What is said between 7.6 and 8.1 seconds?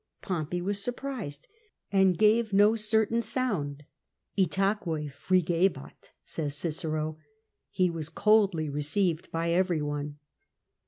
he was